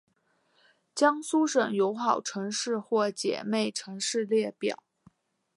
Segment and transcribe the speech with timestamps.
[0.95, 4.81] 江苏省友好城市或姐妹城市列表